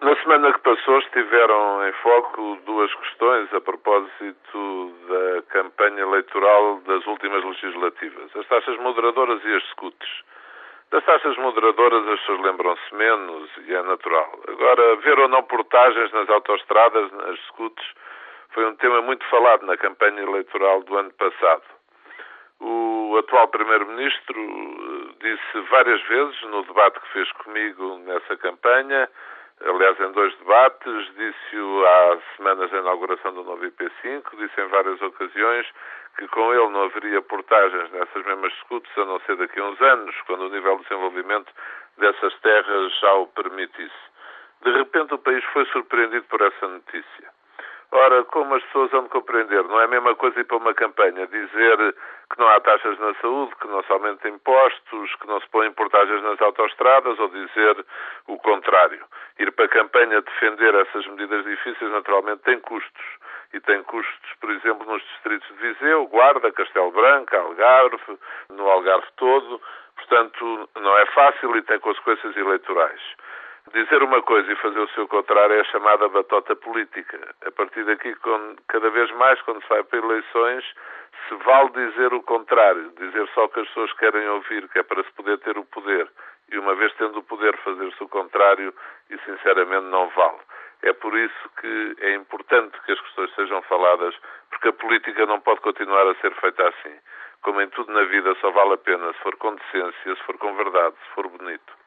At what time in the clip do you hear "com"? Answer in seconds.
36.28-36.52, 99.36-99.54, 100.38-100.54